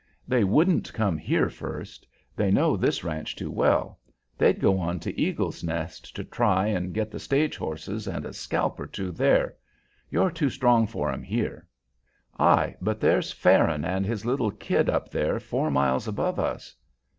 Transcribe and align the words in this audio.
"They 0.27 0.43
wouldn't 0.43 0.93
come 0.93 1.15
here 1.19 1.47
first. 1.47 2.07
They 2.35 2.49
know 2.49 2.75
this 2.75 3.03
ranch 3.03 3.35
too 3.35 3.51
well. 3.51 3.99
They'd 4.35 4.59
go 4.59 4.89
in 4.89 4.99
to 5.01 5.15
Eagle's 5.15 5.63
Nest 5.63 6.15
to 6.15 6.23
try 6.23 6.65
and 6.65 6.91
get 6.91 7.11
the 7.11 7.19
stage 7.19 7.55
horses 7.55 8.07
and 8.07 8.25
a 8.25 8.33
scalp 8.33 8.79
or 8.79 8.87
two 8.87 9.11
there. 9.11 9.53
You're 10.09 10.31
too 10.31 10.49
strong 10.49 10.87
for 10.87 11.11
'em 11.11 11.21
here." 11.21 11.67
"Ay; 12.39 12.77
but 12.81 12.99
there's 12.99 13.31
Farron 13.31 13.85
and 13.85 14.03
his 14.03 14.25
little 14.25 14.49
kid 14.49 14.89
up 14.89 15.11
there 15.11 15.39
four 15.39 15.69
miles 15.69 16.07
above 16.07 16.39
us." 16.39 16.75